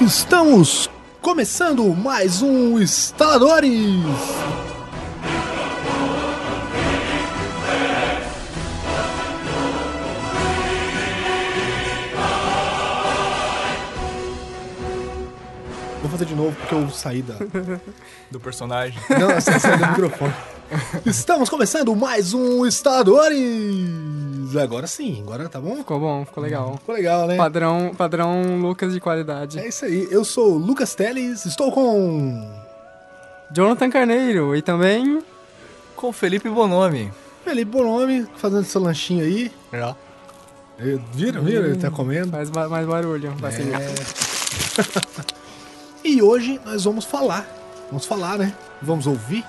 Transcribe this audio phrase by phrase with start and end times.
[0.00, 0.88] Estamos
[1.20, 3.72] começando mais um Instaladores!
[16.00, 17.34] Vou fazer de novo porque eu saí da.
[18.30, 18.96] do personagem.
[19.10, 20.34] Não, eu saí do microfone.
[21.04, 24.07] Estamos começando mais um Instaladores!
[24.56, 25.76] Agora sim, agora tá bom?
[25.76, 26.76] Ficou bom, ficou legal.
[26.78, 27.36] Ficou legal, né?
[27.36, 29.58] Padrão, padrão Lucas de qualidade.
[29.58, 32.48] É isso aí, eu sou o Lucas Teles, estou com.
[33.52, 35.22] Jonathan Carneiro e também.
[35.96, 37.10] Com Felipe Bonomi.
[37.44, 39.50] Felipe Bonome, fazendo seu lanchinho aí.
[39.72, 39.96] Já.
[40.78, 41.64] Eh, Viram, viram?
[41.66, 42.30] Ele tá comendo.
[42.30, 43.34] Faz ba- mais barulho.
[43.42, 45.28] É.
[46.04, 47.46] E hoje nós vamos falar.
[47.88, 48.54] Vamos falar, né?
[48.80, 49.44] Vamos ouvir.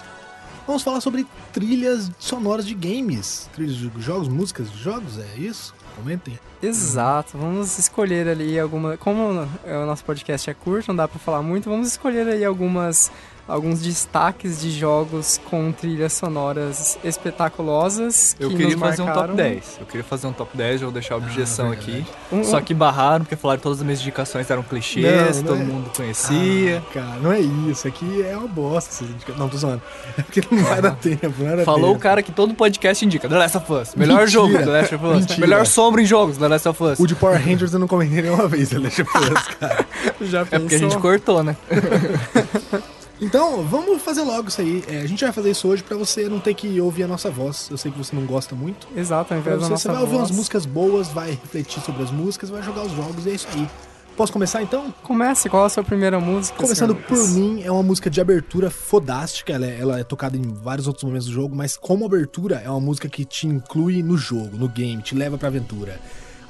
[0.69, 3.49] Vamos falar sobre trilhas sonoras de games.
[3.55, 5.73] Trilhas de jogos, músicas de jogos, é isso?
[5.95, 6.37] Comentem.
[6.61, 8.95] Exato, vamos escolher ali alguma.
[8.95, 13.11] Como o nosso podcast é curto, não dá pra falar muito, vamos escolher aí algumas.
[13.49, 18.35] Alguns destaques de jogos com trilhas sonoras espetaculosas.
[18.39, 19.77] Eu que queria nos fazer um top 10.
[19.79, 22.05] Eu queria fazer um top 10, vou deixar a objeção Ah, aqui.
[22.31, 25.43] Um- Só que barraram, porque falaram que todas as minhas indicações eram clichês, Não, não
[25.43, 25.63] todo é.
[25.65, 26.83] mundo conhecia.
[26.87, 27.87] Ah, cara, não é isso.
[27.87, 28.91] Aqui é uma bosta.
[28.91, 29.81] essas indica- Não, tô zoando.
[30.17, 31.99] É porque não vai dar tempo, não dar Falou o tempo.
[32.03, 33.95] cara que todo podcast indica The Last of Us.
[33.95, 34.27] Melhor Mentira.
[34.31, 35.19] jogo, The Last of Us.
[35.21, 35.39] Mentira.
[35.39, 36.99] Melhor sombra em jogos, The Last of Us.
[36.99, 39.85] O de Power Rangers eu não comentei nenhuma vez, deixa eu falar, cara.
[40.21, 41.01] Já É porque a gente pensou?
[41.01, 41.57] cortou, né?
[43.21, 44.83] Então, vamos fazer logo isso aí.
[44.87, 47.29] É, a gente vai fazer isso hoje pra você não ter que ouvir a nossa
[47.29, 47.67] voz.
[47.69, 48.87] Eu sei que você não gosta muito.
[48.95, 50.37] Exato, ao invés da você, você vai ouvir umas voz.
[50.37, 53.67] músicas boas, vai refletir sobre as músicas, vai jogar os jogos e é isso aí.
[54.15, 54.93] Posso começar então?
[55.03, 56.57] Comece, qual a sua primeira música?
[56.57, 59.53] Começando por mim, é uma música de abertura fodástica.
[59.53, 62.69] Ela é, ela é tocada em vários outros momentos do jogo, mas como abertura, é
[62.69, 65.99] uma música que te inclui no jogo, no game, te leva pra aventura.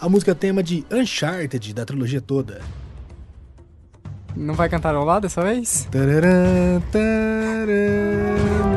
[0.02, 2.62] A música tema de Uncharted, da trilogia toda.
[4.36, 5.88] Não vai cantarolar dessa vez?
[5.92, 8.69] Tararã, tararã.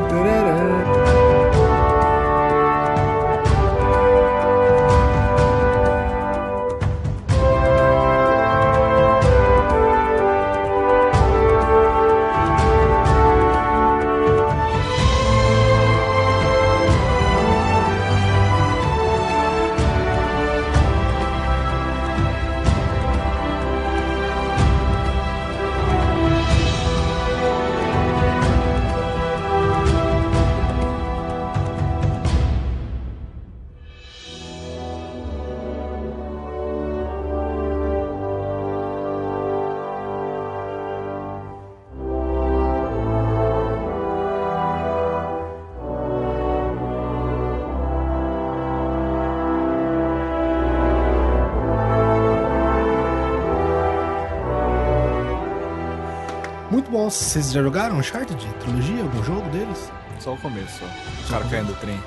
[57.03, 57.09] Bom.
[57.09, 58.47] Vocês já jogaram Uncharted?
[58.61, 59.01] Trilogia?
[59.03, 59.91] Algum jogo deles?
[60.19, 60.85] Só o começo, só.
[60.85, 61.99] O cara caindo do trem.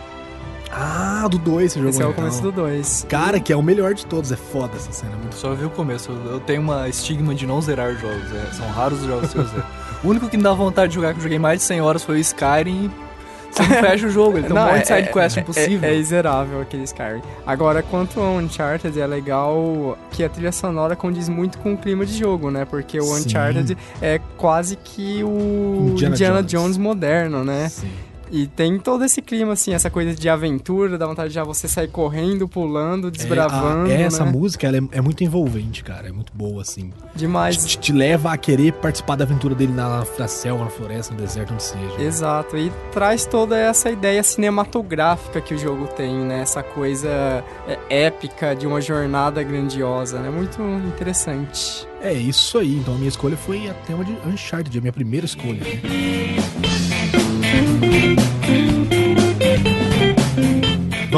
[0.73, 2.25] Ah, do 2 você jogou Esse é o então.
[2.25, 3.07] começo do 2.
[3.09, 4.33] Cara, que é o melhor de todos.
[4.33, 5.13] É foda essa cena.
[5.13, 6.11] é Muito Só vi o começo.
[6.13, 8.33] Eu tenho uma estigma de não zerar jogos.
[8.33, 9.65] é, são raros os jogos que eu zero.
[10.05, 12.05] O único que me dá vontade de jogar, que eu joguei mais de 100 horas,
[12.05, 12.91] foi o Skyrim.
[13.51, 15.89] Você não fecha o jogo, ele tem um monte de sidequest impossível.
[15.89, 17.23] É, é miserável aquele Skyrim.
[17.47, 22.05] Agora, quanto ao Uncharted, é legal que a trilha sonora condiz muito com o clima
[22.05, 22.65] de jogo, né?
[22.65, 23.21] Porque o Sim.
[23.21, 26.51] Uncharted é quase que o Indiana Indiana, Jones.
[26.51, 26.77] Jones.
[26.77, 27.69] moderno, né?
[27.69, 27.89] Sim.
[28.31, 31.69] E tem todo esse clima, assim, essa coisa de aventura, dá vontade de já você
[31.69, 34.31] sair correndo, pulando, desbravando, É, a- essa né?
[34.33, 36.09] música ela é, é muito envolvente, cara.
[36.09, 36.93] É muito boa, assim.
[37.15, 37.65] Demais.
[37.65, 41.21] Te, te leva a querer participar da aventura dele na, na selva, na floresta, no
[41.21, 42.01] deserto, onde seja.
[42.01, 46.41] Exato, e traz toda essa ideia cinematográfica que o jogo tem, né?
[46.41, 47.09] Essa coisa
[47.69, 50.31] é, épica de uma jornada grandiosa, né?
[50.31, 51.87] Muito interessante.
[52.01, 52.77] É isso aí.
[52.77, 55.61] Então a minha escolha foi a tema de Uncharted, a minha primeira escolha.
[55.61, 57.26] né?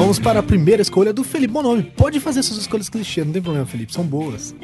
[0.09, 1.83] Vamos para a primeira escolha do Felipe Bonomi.
[1.83, 3.93] Pode fazer suas escolhas clichê, não tem problema, Felipe.
[3.93, 4.55] São boas.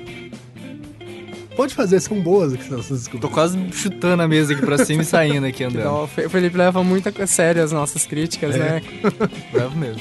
[1.54, 3.20] Pode fazer, são boas aqui essas escolhas.
[3.20, 5.80] Tô quase chutando a mesa aqui pra cima e saindo aqui andando.
[5.84, 8.58] Então, o Fe- o Felipe leva muito a sério as nossas críticas, É.
[8.58, 8.82] né?
[9.52, 10.00] Bravo mesmo.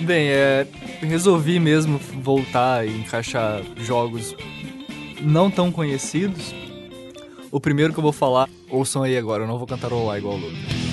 [0.00, 0.66] Bem, é,
[1.02, 4.34] resolvi mesmo voltar e encaixar jogos
[5.20, 6.54] não tão conhecidos.
[7.52, 10.38] O primeiro que eu vou falar, ouçam aí agora, eu não vou cantarolar igual o
[10.38, 10.85] Lucas.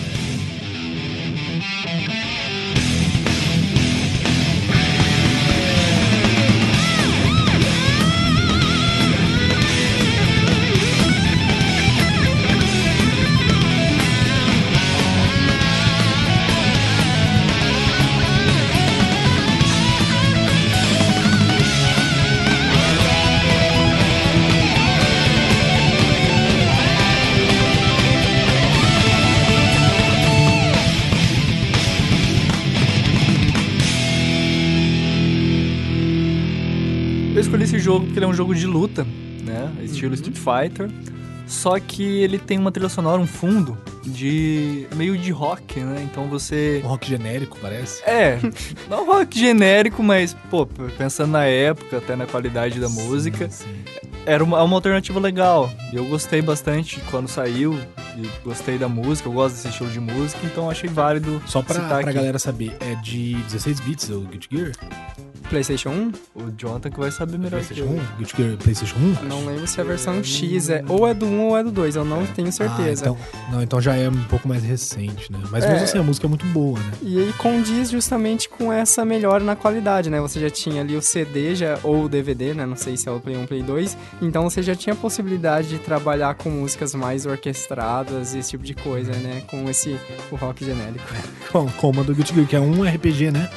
[37.83, 39.05] Jogo porque ele é um jogo de luta,
[39.43, 39.71] né?
[39.83, 40.13] Estilo Uhum.
[40.15, 40.89] Street Fighter.
[41.45, 46.07] Só que ele tem uma trilha sonora, um fundo de meio de rock, né?
[46.09, 48.01] Então você Um rock genérico, parece.
[48.05, 48.39] é,
[48.89, 50.65] não rock genérico, mas pô,
[50.97, 53.67] pensando na época, até na qualidade da música, Sim.
[54.25, 55.71] Era uma, uma alternativa legal.
[55.91, 57.77] Eu gostei bastante quando saiu,
[58.43, 61.89] gostei da música, eu gosto desse estilo de música, então achei válido Só pra, citar
[61.89, 62.13] pra aqui.
[62.13, 64.71] galera saber, é de 16 bits o Guilty Gear?
[65.49, 66.11] PlayStation 1?
[66.35, 67.99] O Jonathan que vai saber melhor que PlayStation eu.
[67.99, 68.17] 1?
[68.17, 69.27] Guilty Gear PlayStation 1?
[69.27, 71.95] Não lembro se a versão X é ou é do 1 ou é do 2,
[71.97, 73.05] eu não tenho certeza.
[73.05, 73.17] Ah, então,
[73.51, 75.39] não, então já é um pouco mais recente, né?
[75.51, 75.69] Mas É.
[75.69, 76.91] mesmo assim, a música é muito boa, né?
[77.03, 80.19] E aí condiz justamente com essa melhora na qualidade, né?
[80.21, 82.65] Você já tinha ali o CD já, ou o DVD, né?
[82.65, 83.97] Não sei se é o Play 1, Play 2.
[84.21, 88.63] Então você já tinha a possibilidade de trabalhar com músicas mais orquestradas e esse tipo
[88.63, 89.41] de coisa, né?
[89.49, 89.97] Com esse
[90.31, 91.03] o rock genérico.
[91.51, 93.49] Com- Como a do Guilty Gear, que é um RPG, né?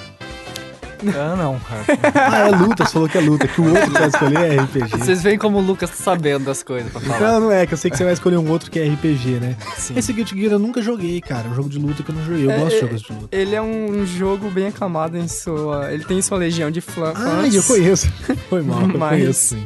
[1.14, 1.84] Ah, não, cara.
[2.32, 4.56] Ah, é luta, você falou que é luta, que o outro que vai escolher é
[4.62, 4.88] RPG.
[4.98, 7.20] Vocês veem como o Lucas tá sabendo das coisas pra falar.
[7.20, 9.38] Não, não é, que eu sei que você vai escolher um outro que é RPG,
[9.40, 9.56] né?
[9.76, 9.94] Sim.
[9.96, 11.46] Esse Guilty Gear eu nunca joguei, cara.
[11.46, 12.46] É um jogo de luta que eu não joguei.
[12.46, 13.28] Eu É, gosto de é, jogos de luta.
[13.36, 15.92] Ele é um jogo bem aclamado em sua.
[15.92, 17.54] Ele tem sua legião de fã- Ah, fãs.
[17.54, 18.08] eu conheço.
[18.48, 19.64] Foi mal, eu Mas- conheço sim.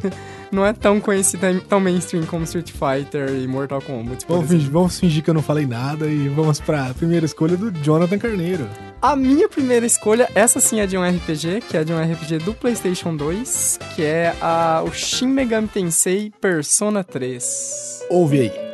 [0.50, 4.24] Não é tão conhecido, tão mainstream como Street Fighter e Mortal Kombat.
[4.28, 7.70] Vamos fingir, vamos fingir que eu não falei nada e vamos pra primeira escolha do
[7.82, 8.68] Jonathan Carneiro.
[9.00, 12.38] A minha primeira escolha, essa sim é de um RPG, que é de um RPG
[12.38, 18.06] do PlayStation 2, que é a, o Shin Megami Tensei Persona 3.
[18.10, 18.69] Ouve aí.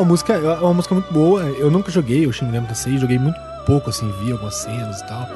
[0.00, 1.42] A música é uma música muito boa.
[1.42, 5.06] Eu nunca joguei o Shin Megami Tensei, joguei muito pouco, assim, vi algumas cenas e
[5.06, 5.26] tal.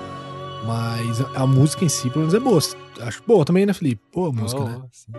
[0.67, 2.61] Mas a, a música em si, pelo menos, é boa.
[3.07, 4.01] Acho boa também, né, Felipe?
[4.15, 4.81] Boa música, Oh, né?
[4.91, 5.13] sim.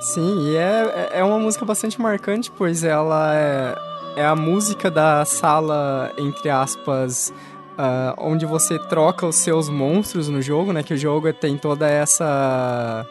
[0.00, 3.74] Sim, e é, é uma música bastante marcante, pois ela é,
[4.16, 7.32] é a música da sala, entre aspas,
[7.78, 10.82] ah, onde você troca os seus monstros no jogo, né?
[10.82, 13.06] Que o jogo tem toda essa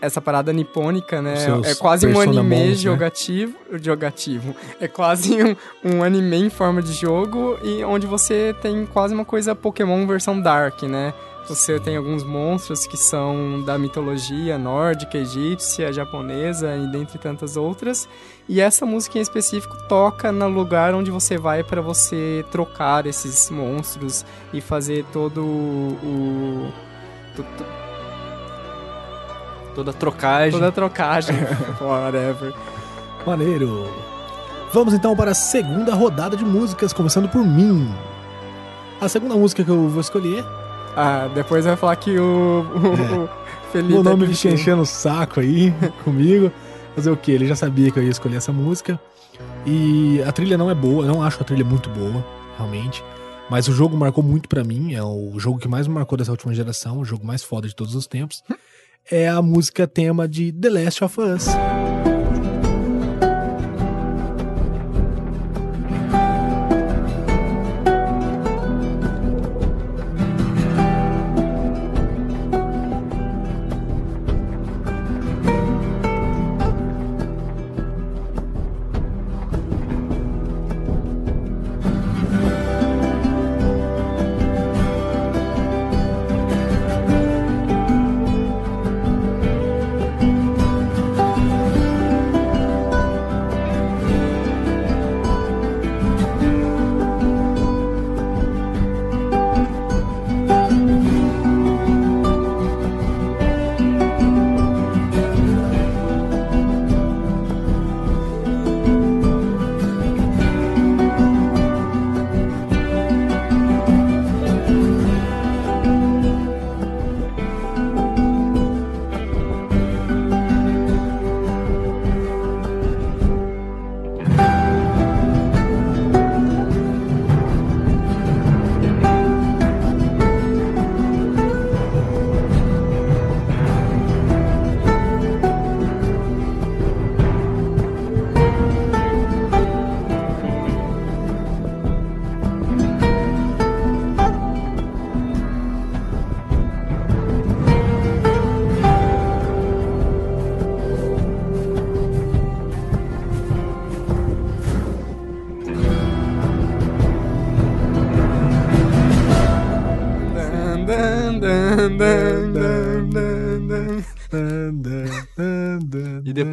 [0.00, 1.36] essa parada nipônica, né?
[1.36, 2.74] Seus É quase um anime Mons, né?
[2.74, 4.54] jogativo, jogativo.
[4.80, 9.24] É quase um, um anime em forma de jogo e onde você tem quase uma
[9.24, 11.12] coisa Pokémon versão Dark, né?
[11.48, 18.08] Você tem alguns monstros que são da mitologia nórdica, egípcia, japonesa e dentre tantas outras.
[18.48, 23.50] E essa música em específico toca no lugar onde você vai para você trocar esses
[23.50, 26.70] monstros e fazer todo o.
[29.84, 30.50] to- to- Toda trocagem.
[30.52, 31.36] toda trocagem.
[31.80, 32.52] Whatever.
[33.26, 33.88] Maneiro.
[34.72, 37.92] Vamos então para a segunda rodada de músicas, começando por mim.
[39.00, 40.44] A segunda música que eu vou escolher,
[40.96, 42.22] Ah, depois vai falar que o.
[42.62, 43.28] o, o
[43.72, 43.94] Felipe.
[43.94, 44.50] nome é fica clichê.
[44.50, 45.72] enchendo o saco aí
[46.04, 46.50] comigo.
[46.94, 47.32] Fazer o quê?
[47.32, 48.98] Ele já sabia que eu ia escolher essa música.
[49.64, 52.24] E a trilha não é boa, eu não acho a trilha muito boa,
[52.58, 53.02] realmente.
[53.48, 56.30] Mas o jogo marcou muito pra mim, é o jogo que mais me marcou dessa
[56.30, 58.44] última geração, o jogo mais foda de todos os tempos.
[59.08, 61.46] É a música tema de The Last of Us.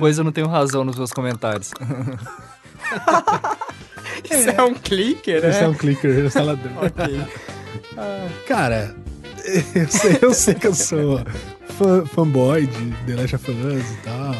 [0.07, 1.71] Depois eu não tenho razão nos meus comentários.
[4.23, 5.49] Isso é um clicker, né?
[5.49, 6.71] Esse é um clicker instalador.
[6.81, 7.21] Ok.
[8.47, 8.95] Cara,
[9.75, 11.19] eu sei, eu sei que eu sou
[11.77, 14.33] fã, fanboy de The Last of Us e tal.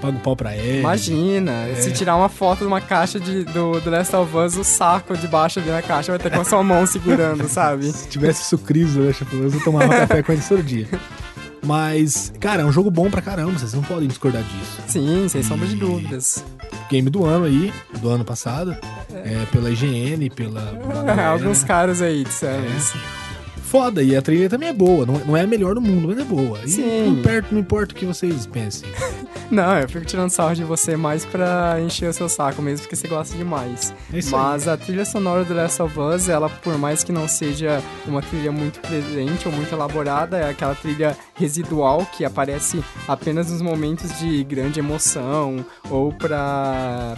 [0.00, 0.80] Pago pau pra ele.
[0.80, 4.64] Imagina, se tirar uma foto de uma caixa de, do, do Last of Us, o
[4.64, 7.90] saco de baixo ali na caixa vai ter com a sua mão segurando, sabe?
[7.90, 10.86] Se tivesse sucrilhos do Last of Us, eu tomava café com ele todo dia.
[11.62, 14.80] Mas, cara, é um jogo bom pra caramba, vocês não podem discordar disso.
[14.88, 16.44] Sim, sem sombra de dúvidas.
[16.90, 18.76] Game do ano aí, do ano passado,
[19.12, 20.72] é, pela IGN, pela.
[21.30, 22.76] Alguns caras aí disseram É.
[22.76, 22.98] isso.
[23.62, 25.06] Foda, e a trilha também é boa.
[25.06, 26.58] Não, não é a melhor do mundo, mas é boa.
[26.64, 27.14] E Sim.
[27.14, 28.88] não, perto, não importa o que vocês pensem.
[29.50, 32.94] Não, eu fico tirando sarro de você mais pra encher o seu saco mesmo, porque
[32.94, 33.92] você gosta demais.
[34.12, 34.42] É isso aí.
[34.42, 38.22] Mas a trilha sonora do Last of Us, ela, por mais que não seja uma
[38.22, 44.18] trilha muito presente ou muito elaborada, é aquela trilha residual que aparece apenas nos momentos
[44.20, 47.16] de grande emoção ou pra,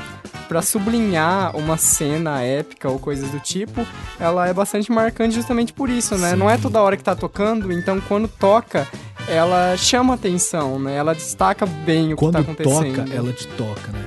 [0.48, 3.86] pra sublinhar uma cena épica ou coisas do tipo,
[4.18, 6.34] ela é bastante marcante justamente por isso, né?
[6.34, 8.88] Não é toda hora que tá tocando, então quando toca,
[9.28, 10.96] ela chama atenção, né?
[10.96, 12.96] Ela destaca bem o que tá Quando acontecendo.
[12.96, 14.04] toca, ela te toca, né?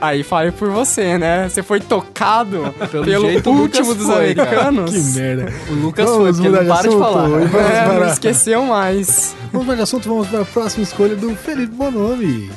[0.00, 1.48] Aí fale por você, né?
[1.48, 4.50] Você foi tocado Pelo pelo, último Lucas dos foi, cara.
[4.68, 4.90] americanos.
[4.90, 5.52] Que merda.
[5.70, 7.26] O Lucas Vamos foi, porque ele não de para de assunto, falar.
[7.28, 9.34] e vamos É, não esqueceu mais.
[9.50, 12.50] Vamos mudar de assunto, vamos para a próxima escolha do Felipe Bonomi.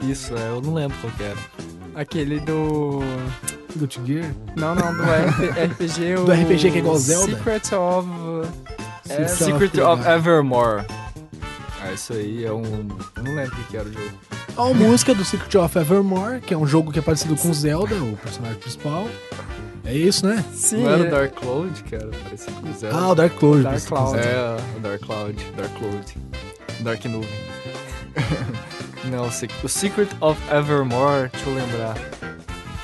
[0.00, 1.36] Isso, é, eu não lembro qual que era.
[1.96, 3.02] Aquele do.
[3.76, 4.30] Guilty Gear.
[4.56, 6.14] Não, não, do RP- RPG.
[6.14, 7.26] o Do RPG que é igual Zelda?
[7.36, 8.08] Secret of.
[9.08, 10.84] É, Secret of Evermore.
[11.80, 12.88] Ah, isso aí é um...
[13.16, 14.10] Eu não lembro o que era o jogo.
[14.56, 17.94] A música do Secret of Evermore, que é um jogo que é parecido com Zelda,
[17.94, 19.08] o personagem principal.
[19.84, 20.44] É isso, né?
[20.52, 20.82] Sim.
[20.82, 22.96] Não era o é- Dark Cloud, que era parecido com o Zelda?
[22.98, 23.62] Ah, o Dark Cloud.
[23.62, 24.18] Dark Cloud.
[24.18, 26.16] É, o Dark Cloud, Dark Cloud,
[26.80, 27.30] Dark Nuvem.
[29.10, 29.28] Não,
[29.62, 31.96] o Secret of Evermore, deixa eu lembrar.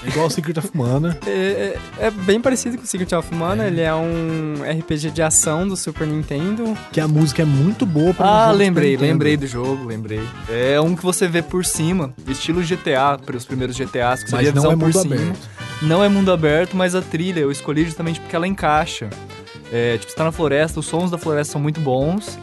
[0.05, 1.17] É igual o Secret of Mana.
[1.27, 5.23] É, é- é bem parecido com o Secret of Mana, ele é um RPG de
[5.23, 6.77] ação do Super Nintendo.
[6.93, 10.21] Que a música é muito boa pra Ah, lembrei, lembrei do jogo, lembrei.
[10.49, 14.37] É um que você vê por cima, estilo GTA, para os primeiros GTAs, que você
[14.37, 15.15] Mas vê a não visão é por cima.
[15.15, 15.49] aberto.
[15.83, 19.09] Não é mundo aberto, mas a trilha eu escolhi justamente porque ela encaixa.
[19.73, 22.39] É, tipo, você tá na floresta, os sons da floresta são muito bons.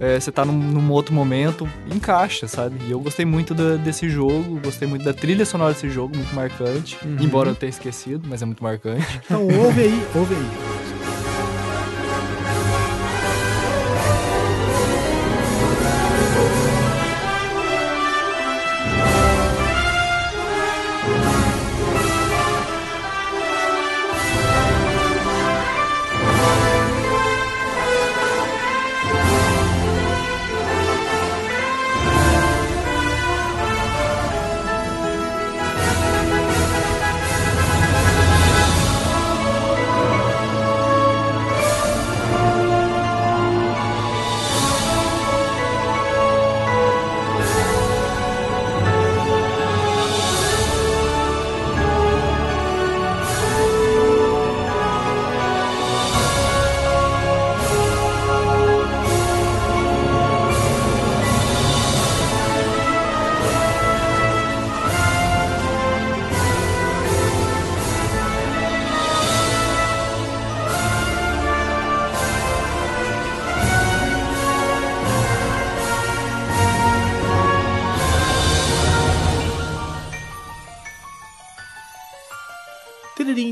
[0.00, 2.76] É, você tá num, num outro momento, encaixa, sabe?
[2.86, 6.34] E eu gostei muito da- desse jogo, gostei muito da trilha sonora desse jogo, muito
[6.34, 6.98] marcante.
[7.04, 7.16] Uhum.
[7.20, 9.20] Embora eu tenha esquecido, mas é muito marcante.
[9.24, 10.93] Então ouve aí, ouve aí.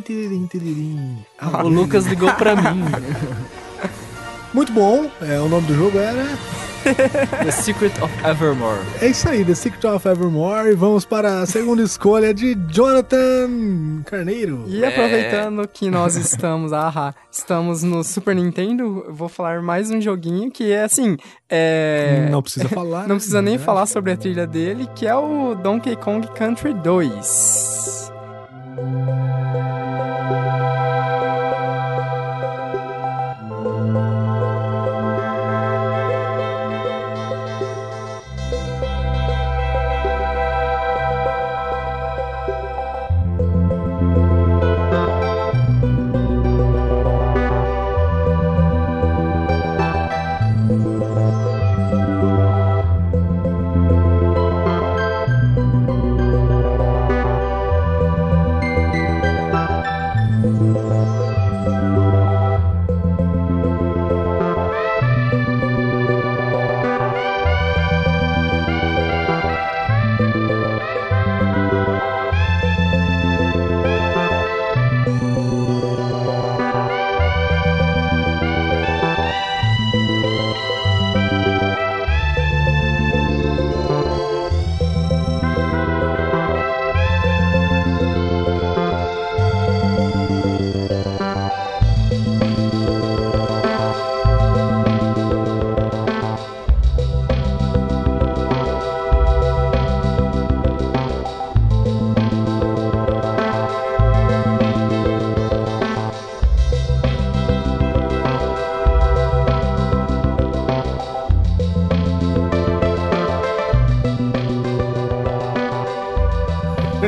[0.03, 1.25] Tiririm, tiririm, tiririm.
[1.65, 2.83] o Lucas ligou pra mim.
[4.53, 5.11] Muito bom.
[5.21, 6.27] É, o nome do jogo era.
[7.45, 8.81] The Secret of Evermore.
[9.01, 10.71] É isso aí, The Secret of Evermore.
[10.71, 14.65] E vamos para a segunda escolha de Jonathan Carneiro.
[14.67, 20.01] E aproveitando que nós estamos, ah, estamos no Super Nintendo, eu vou falar mais um
[20.01, 21.17] joguinho que é assim,
[21.49, 22.29] é...
[22.31, 23.07] Não precisa falar.
[23.07, 23.65] Não precisa nem né?
[23.65, 28.11] falar sobre a trilha dele, que é o Donkey Kong Country 2.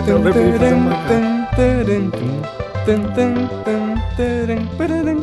[0.07, 0.95] Eu lembro de fazer uma-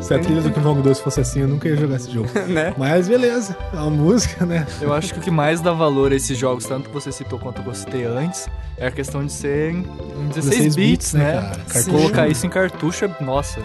[0.02, 2.28] Se a trilha do King Kong 2 fosse assim, eu nunca ia jogar esse jogo.
[2.48, 2.74] né?
[2.78, 4.66] Mas beleza, é uma música, né?
[4.82, 7.38] Eu acho que o que mais dá valor a esses jogos, tanto que você citou
[7.38, 9.82] quanto eu citei antes, é a questão de ser em
[10.30, 11.34] 16, 16 bits, bits, né,
[11.74, 11.84] né?
[11.92, 13.60] colocar isso em cartucho, é- nossa.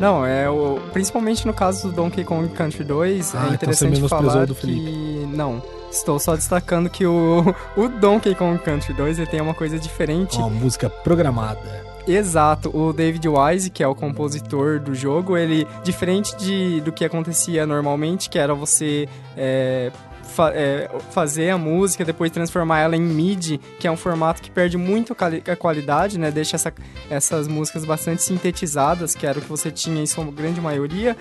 [0.00, 3.84] Não, é o, principalmente no caso do Donkey Kong Country 2, Ah, é então você
[3.86, 9.18] interessante falar do que não, estou só destacando que o, o Donkey Kong Country 2
[9.18, 10.36] ele tem uma coisa diferente.
[10.36, 11.90] Uma música programada.
[12.06, 17.04] Exato, o David Wise, que é o compositor do jogo, ele, diferente de, do que
[17.04, 19.92] acontecia normalmente, que era você é,
[20.30, 24.50] fa- é, fazer a música, depois transformar ela em MIDI, que é um formato que
[24.50, 25.14] perde muito
[25.48, 26.30] a qualidade, né?
[26.30, 26.72] Deixa essa-
[27.10, 31.16] essas músicas bastante sintetizadas, que era o que você tinha em sua grande maioria.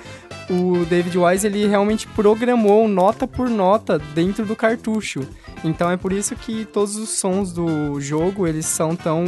[0.49, 5.21] O David Wise, ele realmente programou nota por nota dentro do cartucho.
[5.63, 9.25] Então é por isso que todos os sons do jogo, eles são tão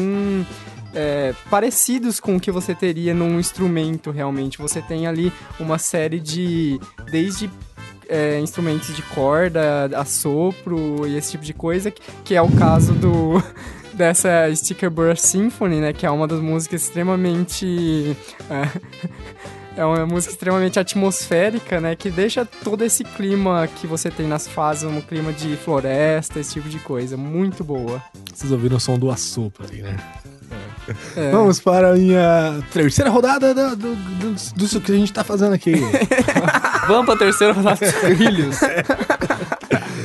[0.94, 4.58] é, parecidos com o que você teria num instrumento realmente.
[4.58, 6.80] Você tem ali uma série de.
[7.10, 7.50] desde
[8.12, 12.94] é, instrumentos de corda, assopro e esse tipo de coisa, que, que é o caso
[12.94, 13.42] do.
[13.94, 15.94] dessa Sticker Burst Symphony, né?
[15.94, 18.16] Que é uma das músicas extremamente.
[18.50, 18.80] é,
[19.78, 21.96] É uma música extremamente atmosférica, né?
[21.96, 26.54] Que deixa todo esse clima que você tem nas fases, um clima de floresta, esse
[26.54, 27.16] tipo de coisa.
[27.16, 28.04] Muito boa.
[28.34, 29.96] Vocês ouviram o som do assopro ali, né?
[31.16, 31.32] É.
[31.32, 35.54] Vamos para a minha terceira rodada do, do, do, disso que a gente tá fazendo
[35.54, 35.74] aqui.
[36.88, 38.58] Vamos pra terceira rodada dos trilhos.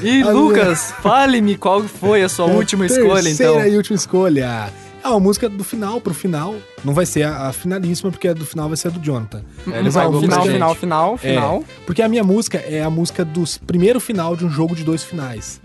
[0.02, 3.66] E A Lucas, fale-me qual foi a sua última escolha, Terceira então.
[3.68, 4.70] e última escolha.
[5.02, 6.54] É uma música do final pro final.
[6.84, 9.42] Não vai ser a, a finalíssima, porque a do final vai ser a do Jonathan.
[9.70, 11.64] É, ele vamos pra Final, final, final, final.
[11.66, 14.82] É, porque a minha música é a música do primeiro final de um jogo de
[14.84, 15.60] dois finais.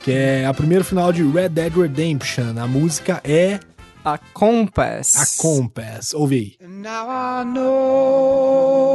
[0.00, 2.58] Que é a primeiro final de Red Dead Redemption.
[2.60, 3.60] A música é
[4.02, 5.14] A Compass.
[5.14, 6.14] a Compass.
[6.14, 6.56] Aí.
[6.58, 8.86] And now I know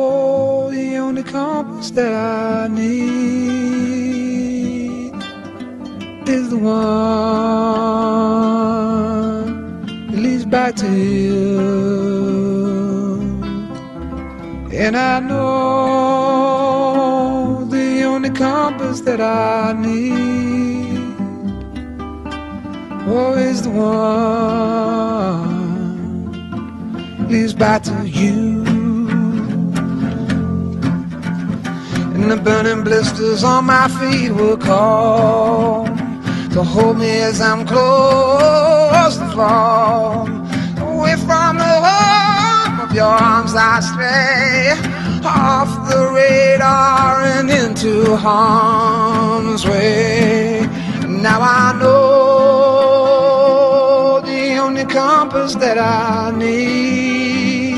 [0.72, 2.96] the only compass that I need
[6.28, 6.74] is the one
[10.08, 11.46] that leads back to you.
[14.74, 16.56] And I know
[17.70, 20.25] the only compass that I need
[23.08, 25.06] oh, is the one
[27.36, 28.64] leads back to you.
[32.16, 35.86] And the burning blisters on my feet will call
[36.54, 40.28] to hold me as I'm close to fall.
[40.90, 44.72] Away from the home of your arms I stray,
[45.26, 50.62] off the radar and into harm's way.
[51.08, 51.55] Now I
[55.54, 57.76] that I need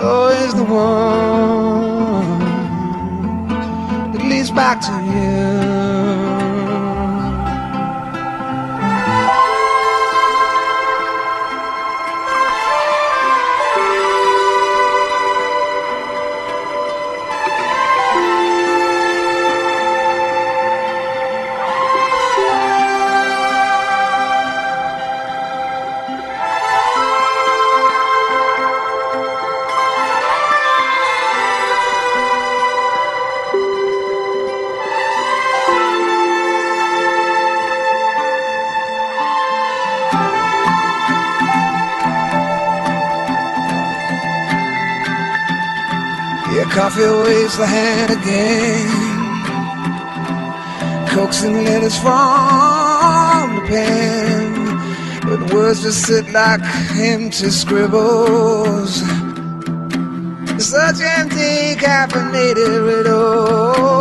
[0.00, 2.38] oh, is the one
[4.12, 6.21] that leads back to you.
[46.82, 48.88] Coffee waves the hand again.
[51.10, 54.42] Coaxing letters from the pen.
[55.20, 56.60] But words just sit like
[56.96, 58.94] empty scribbles.
[60.58, 63.91] Such empty caffeinated riddles.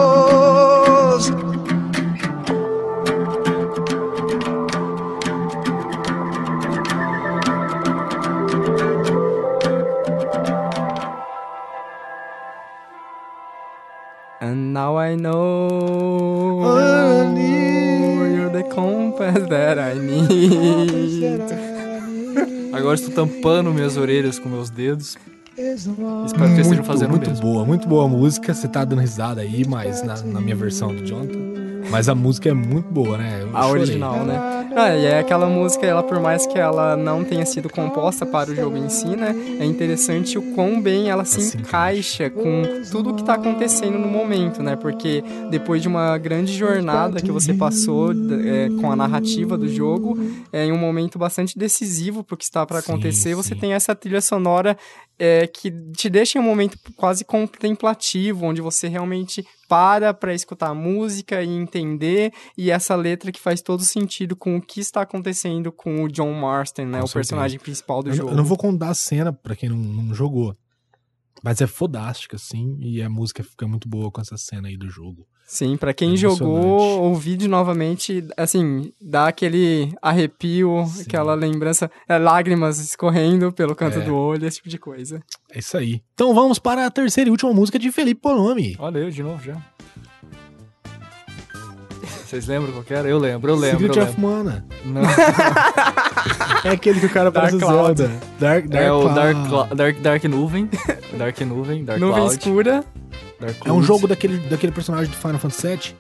[15.01, 16.61] I know
[17.33, 21.41] need- you're the compass that I need.
[22.73, 25.17] Agora estou tampando minhas orelhas com meus dedos.
[25.57, 25.85] Espero
[26.25, 27.45] que vocês estejam Muito, fazendo muito mesmo.
[27.45, 28.53] boa, muito boa a música.
[28.53, 31.50] Você tá dando risada aí, mas na, na minha versão do Jonathan.
[31.89, 33.39] Mas a música é muito boa, né?
[33.41, 33.81] Eu A chorei.
[33.83, 34.67] original, né?
[34.75, 38.49] Ah, e é aquela música, ela por mais que ela não tenha sido composta para
[38.51, 39.35] o jogo em si, né?
[39.59, 44.07] É interessante o quão bem ela se se encaixa com tudo que tá acontecendo no
[44.07, 44.75] momento, né?
[44.75, 50.17] Porque depois de uma grande jornada que você passou é, com a narrativa do jogo,
[50.53, 53.59] é, em um momento bastante decisivo pro que está para Sim, acontecer, você sim.
[53.59, 54.77] tem essa trilha sonora
[55.19, 60.67] é, que te deixa em um momento quase contemplativo, onde você realmente para para escutar
[60.71, 65.03] a música e entender, e essa letra que faz todo sentido com o que está
[65.03, 66.97] acontecendo com o John Marston, né?
[66.97, 67.13] Com o certeza.
[67.13, 68.29] personagem principal do Eu, jogo.
[68.31, 70.53] eu não vou contar a cena pra quem não, não jogou.
[71.41, 74.89] Mas é fodástica, assim, e a música fica muito boa com essa cena aí do
[74.89, 75.25] jogo.
[75.53, 81.01] Sim, pra quem jogou, ouvir de novamente, assim, dá aquele arrepio, Sim.
[81.01, 84.01] aquela lembrança, é, lágrimas escorrendo pelo canto É.
[84.01, 85.21] do olho, esse tipo de coisa.
[85.53, 86.01] É isso aí.
[86.13, 88.77] Então vamos para a terceira e última música de Felipe Polomi.
[88.79, 89.57] Olha eu de novo já.
[92.25, 93.09] Vocês lembram qual que era?
[93.09, 93.79] Eu lembro, eu lembro.
[93.93, 94.31] Secret eu of lembro.
[94.37, 94.65] Mana.
[94.85, 95.01] Não,
[96.63, 97.59] É aquele que o cara Dark parece.
[97.59, 98.09] Zelda.
[98.39, 99.15] Dark, Dark é o Cloud.
[99.15, 100.69] Dark, Dark, Dark Nuvem.
[101.17, 102.33] Dark Nuvem, Dark Nuvem Cloud.
[102.33, 102.85] escura, Dark
[103.65, 105.95] É um jogo daquele, daquele personagem do Final Fantasy VII.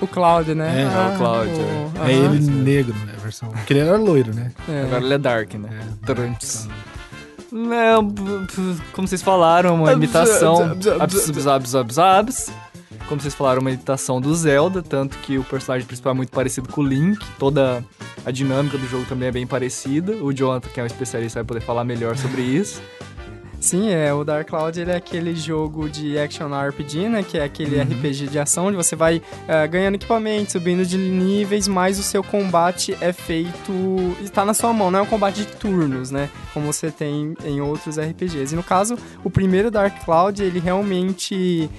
[0.00, 0.80] o Cloud, né?
[0.80, 2.34] É, é o Cloud, o- É aham.
[2.34, 3.14] ele negro, né?
[3.16, 3.48] A versão.
[3.50, 4.50] Porque ele era loiro, né?
[4.68, 4.82] É.
[4.82, 5.68] Agora ele é Dark, né?
[6.02, 6.06] É.
[6.06, 6.68] Trunks.
[7.50, 7.58] B-
[8.12, 10.62] b- como vocês falaram, uma imitação.
[10.72, 12.52] abs- abs- abs- abs- abs- abs- abs.
[13.08, 16.68] Como vocês falaram, uma imitação do Zelda, tanto que o personagem principal é muito parecido
[16.68, 17.84] com o Link, toda
[18.24, 20.12] a dinâmica do jogo também é bem parecida.
[20.22, 22.80] O Jonathan, que é um especialista, vai poder falar melhor sobre isso.
[23.62, 27.44] Sim, é, o Dark Cloud ele é aquele jogo de action RPG, né, que é
[27.44, 27.82] aquele Uhum.
[27.82, 32.24] RPG de ação, onde você vai eh, ganhando equipamento, subindo de níveis, mas o seu
[32.24, 33.72] combate é feito,
[34.20, 37.60] está na sua mão, não é um combate de turnos, né, como você tem em
[37.60, 38.52] outros RPGs.
[38.52, 41.70] E no caso, o primeiro Dark Cloud, ele realmente,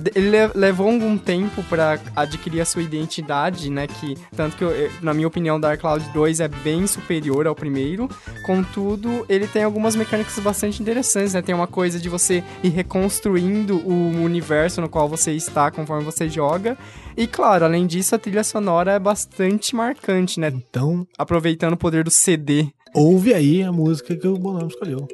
[0.00, 4.62] de- ele le- levou algum tempo para adquirir a sua identidade, né, que, tanto que,
[4.62, 8.08] eu- na minha opinião, Dark Cloud 2 é bem superior ao primeiro,
[8.44, 11.40] Contudo, ele tem algumas mecânicas bastante interessantes, né?
[11.40, 16.28] Tem uma coisa de você ir reconstruindo o universo no qual você está conforme você
[16.28, 16.76] joga.
[17.16, 20.48] E claro, além disso, a trilha sonora é bastante marcante, né?
[20.48, 22.68] Então, Aproveitando o poder do CD.
[22.94, 25.06] ouve aí a música que o Bonão escolheu.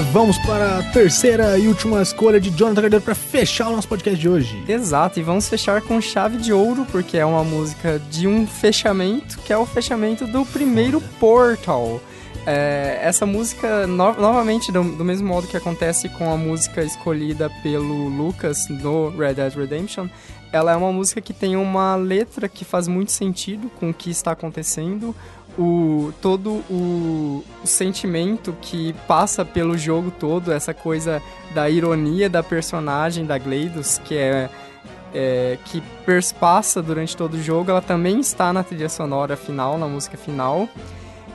[0.00, 3.88] Agora vamos para a terceira e última escolha de Jonathan Cardeiro para fechar o nosso
[3.88, 4.62] podcast de hoje.
[4.68, 9.38] Exato, e vamos fechar com chave de ouro, porque é uma música de um fechamento,
[9.40, 12.00] que é o fechamento do primeiro Portal.
[12.46, 17.50] É, essa música, no- novamente, do, do mesmo modo que acontece com a música escolhida
[17.62, 20.08] pelo Lucas no Red Dead Redemption,
[20.52, 24.10] ela é uma música que tem uma letra que faz muito sentido com o que
[24.10, 25.14] está acontecendo,
[25.58, 31.22] o todo o, o sentimento que passa pelo jogo todo, essa coisa
[31.54, 34.48] da ironia da personagem da Gleidos, que é,
[35.14, 39.86] é, que perspassa durante todo o jogo, ela também está na trilha sonora final, na
[39.86, 40.68] música final.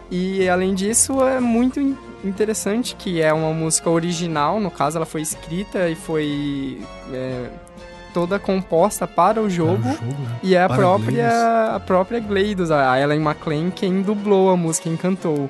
[0.10, 5.06] E além disso, é muito in- interessante que é uma música original, no caso ela
[5.06, 7.50] foi escrita e foi é,
[8.16, 9.82] toda composta para o jogo.
[9.82, 10.40] Para o jogo, né?
[10.42, 14.88] E é a Para própria, a própria Gleidos, a Ellen McLean, quem dublou a música,
[14.88, 15.50] quem cantou.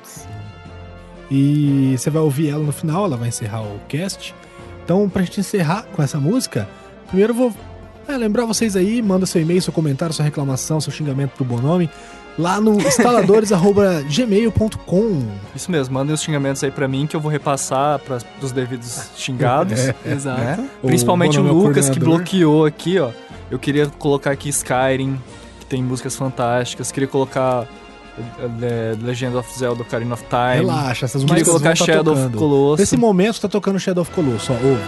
[1.30, 4.34] E você vai ouvir ela no final, ela vai encerrar o cast.
[4.82, 6.68] Então, pra gente encerrar com essa música,
[7.06, 7.54] primeiro eu vou
[8.08, 11.90] é, lembrar vocês aí, manda seu e-mail, seu comentário, sua reclamação, seu xingamento pro Bonome
[12.38, 15.22] lá no instaladores@gmail.com.
[15.54, 19.10] Isso mesmo, mandem os xingamentos aí pra mim que eu vou repassar para os devidos
[19.16, 19.80] xingados.
[20.04, 20.40] Exato.
[20.40, 20.68] né?
[20.82, 23.10] Principalmente o, Bonomo é o Lucas que bloqueou aqui, ó.
[23.50, 25.20] Eu queria colocar aqui Skyrim,
[25.60, 26.90] que tem músicas fantásticas.
[26.90, 27.66] Queria colocar
[28.62, 30.66] é, Legend of Zelda Ocarina of Time.
[30.66, 32.38] Relaxa, essas Queria músicas colocar vão tá Shadow of tocando.
[32.38, 32.80] Colossus.
[32.80, 34.82] Nesse momento tá tocando Shadow of Colossus, ó, ouve.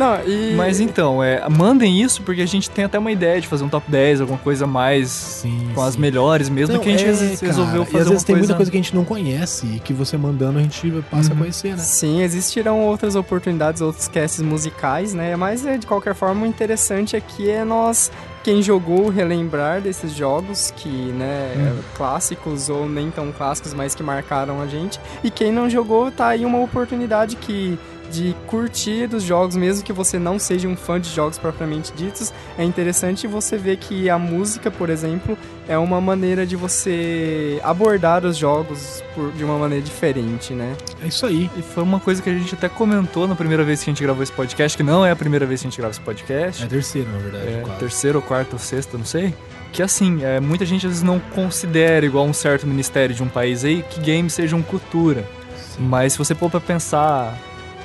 [0.00, 0.54] Não, e...
[0.56, 3.68] Mas então, é, mandem isso porque a gente tem até uma ideia de fazer um
[3.68, 6.00] top 10, alguma coisa mais Sim, com as sim.
[6.00, 8.34] melhores mesmo, Não, que a gente é, res- cara, resolveu E fazer às vezes tem
[8.34, 8.46] coisa...
[8.46, 11.32] muita coisa que a gente não conhece e que você mandando a gente passa a
[11.32, 11.38] Uhum.
[11.40, 11.78] conhecer, né?
[11.82, 15.36] Sim, existirão outras oportunidades, outros casts musicais, né?
[15.36, 18.10] Mas é, de qualquer forma, o interessante aqui é nós,
[18.42, 21.78] quem jogou, relembrar desses jogos que, né, Hum.
[21.78, 24.98] é, clássicos ou nem tão clássicos, mas que marcaram a gente.
[25.22, 27.78] E quem não jogou, tá aí uma oportunidade que
[28.10, 32.32] de curtir dos jogos, mesmo que você não seja um fã de jogos propriamente ditos,
[32.58, 38.24] é interessante você ver que a música, por exemplo, é uma maneira de você abordar
[38.24, 40.74] os jogos por- de uma maneira diferente, né?
[41.02, 41.48] É isso aí.
[41.56, 44.02] E foi uma coisa que a gente até comentou na primeira vez que a gente
[44.02, 46.62] gravou esse podcast, que não é a primeira vez que a gente grava esse podcast.
[46.62, 47.46] É a terceira, na verdade.
[47.48, 47.78] É, quase.
[47.78, 49.32] terceira ou quarta ou sexta, não sei.
[49.72, 53.28] Que assim, é, muita gente às vezes não considera, igual um certo ministério de um
[53.28, 55.24] país aí, que games sejam cultura.
[55.56, 55.82] Sim.
[55.84, 57.38] Mas se você pôr pra pensar,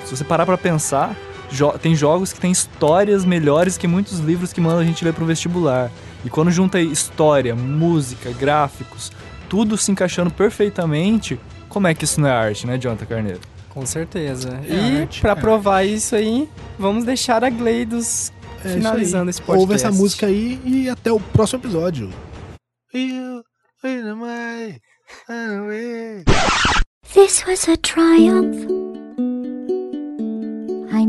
[0.06, 1.16] se você parar pra pensar,
[1.52, 5.14] jo- tem jogos que têm histórias melhores que muitos livros que mandam a gente ler
[5.14, 5.92] pro vestibular.
[6.24, 9.12] E quando junta aí história, música, gráficos,
[9.50, 11.40] tudo se encaixando perfeitamente,
[11.70, 13.40] como é que isso não é arte, né, Jonathan Carneiro?
[13.70, 14.60] Com certeza.
[14.68, 18.32] É e pra é provar isso aí, vamos deixar a Gleidos
[18.64, 19.62] É isso finalizando esse podcast.
[19.62, 22.10] Ouve essa música aí e até o próximo episódio.
[27.14, 28.85] This was a triumph.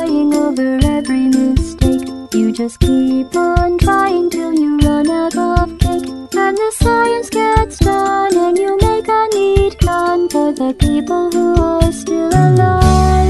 [0.00, 2.08] crying over every mistake.
[2.32, 6.08] You just keep on trying till you run out of cake.
[6.32, 11.54] And the science gets done, and you make a neat gun for the people who
[11.62, 13.29] are still alive.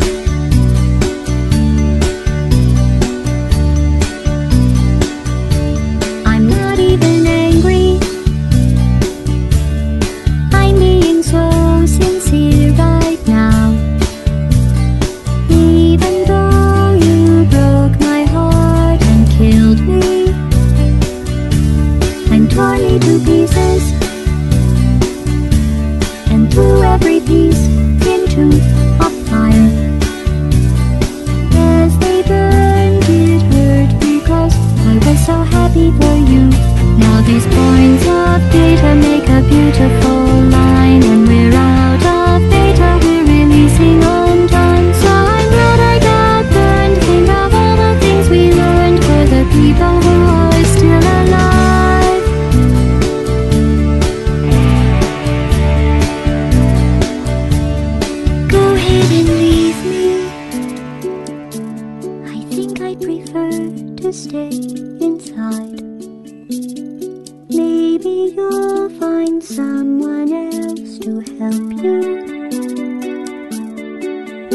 [71.10, 72.00] to help you.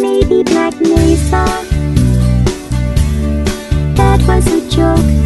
[0.02, 1.46] Maybe Black Mesa
[3.96, 5.25] That was a joke.